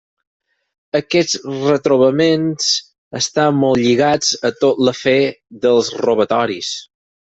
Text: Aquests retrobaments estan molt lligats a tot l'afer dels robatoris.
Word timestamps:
Aquests 0.99 1.35
retrobaments 1.65 2.71
estan 3.21 3.63
molt 3.67 3.85
lligats 3.85 4.35
a 4.53 4.55
tot 4.67 4.85
l'afer 4.89 5.19
dels 5.65 5.97
robatoris. 6.11 6.79